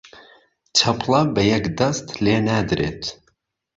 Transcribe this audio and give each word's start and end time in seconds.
چەپڵە 0.77 1.21
بە 1.33 1.43
یەک 1.51 1.65
دەست 1.79 2.07
لێ 2.23 2.35
نادرێت 2.47 3.03